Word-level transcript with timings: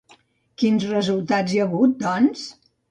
Quins 0.61 0.87
resultats 0.93 1.55
hi 1.57 1.63
ha 1.63 1.71
hagut, 1.71 1.97
doncs? 2.05 2.51